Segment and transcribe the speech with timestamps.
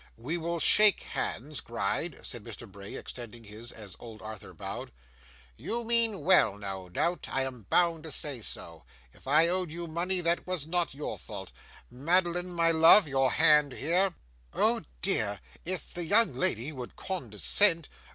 [0.17, 2.67] 'We will shake hands, Gride,' said Mr.
[2.67, 4.91] Bray, extending his, as old Arthur bowed.
[5.57, 7.27] 'You mean well, no doubt.
[7.31, 8.85] I am bound to say so now.
[9.19, 11.51] If I owed you money, that was not your fault.
[11.91, 14.15] Madeline, my love, your hand here.'
[14.53, 15.39] 'Oh dear!
[15.65, 17.87] If the young lady would condescent!